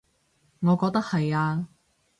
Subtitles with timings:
[0.61, 1.67] 我覺得係呀